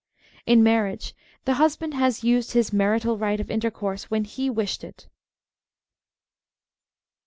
In 0.47 0.63
marriage 0.63 1.13
the 1.45 1.53
husband 1.61 1.93
has 1.93 2.23
used 2.23 2.53
his" 2.53 2.73
marital 2.73 3.19
right 3.19 3.39
"* 3.39 3.39
of 3.39 3.51
intercourse 3.51 4.09
when 4.09 4.23
he 4.23 4.49
wished 4.49 4.83
it. 4.83 5.07